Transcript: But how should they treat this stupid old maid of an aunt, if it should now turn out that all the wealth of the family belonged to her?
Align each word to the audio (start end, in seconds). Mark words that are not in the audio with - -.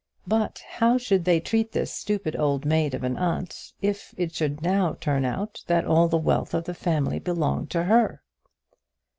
But 0.25 0.63
how 0.67 0.97
should 0.97 1.25
they 1.25 1.39
treat 1.39 1.73
this 1.73 1.93
stupid 1.93 2.35
old 2.35 2.65
maid 2.65 2.95
of 2.95 3.03
an 3.03 3.17
aunt, 3.17 3.71
if 3.83 4.15
it 4.17 4.33
should 4.33 4.63
now 4.63 4.97
turn 4.99 5.25
out 5.25 5.63
that 5.67 5.85
all 5.85 6.07
the 6.07 6.17
wealth 6.17 6.55
of 6.55 6.63
the 6.63 6.73
family 6.73 7.19
belonged 7.19 7.69
to 7.69 7.83
her? 7.83 8.23